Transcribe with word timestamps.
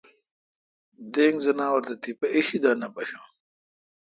دینگ 1.13 1.37
زناور 1.45 1.81
تہ 1.87 1.93
تیپہ 2.01 2.27
اݭی 2.35 2.57
دا 2.63 2.71
نہ 2.79 2.87
پشان۔ 2.93 3.25